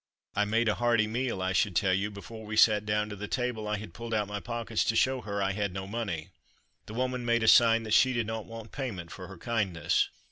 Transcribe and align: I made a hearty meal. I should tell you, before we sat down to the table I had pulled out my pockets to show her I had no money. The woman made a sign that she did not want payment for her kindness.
I 0.35 0.45
made 0.45 0.67
a 0.67 0.73
hearty 0.73 1.05
meal. 1.05 1.43
I 1.43 1.53
should 1.53 1.75
tell 1.75 1.93
you, 1.93 2.09
before 2.09 2.43
we 2.43 2.57
sat 2.57 2.87
down 2.87 3.07
to 3.09 3.15
the 3.15 3.27
table 3.27 3.67
I 3.67 3.77
had 3.77 3.93
pulled 3.93 4.15
out 4.15 4.27
my 4.27 4.39
pockets 4.39 4.83
to 4.85 4.95
show 4.95 5.21
her 5.21 5.43
I 5.43 5.51
had 5.51 5.73
no 5.73 5.85
money. 5.85 6.29
The 6.87 6.95
woman 6.95 7.23
made 7.23 7.43
a 7.43 7.47
sign 7.47 7.83
that 7.83 7.93
she 7.93 8.11
did 8.11 8.25
not 8.25 8.47
want 8.47 8.71
payment 8.71 9.11
for 9.11 9.27
her 9.27 9.37
kindness. 9.37 10.09